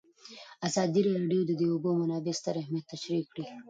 ازادي 0.67 1.01
راډیو 1.09 1.41
د 1.45 1.51
د 1.59 1.61
اوبو 1.73 1.89
منابع 2.01 2.33
ستر 2.39 2.55
اهميت 2.61 2.85
تشریح 2.93 3.25
کړی. 3.31 3.45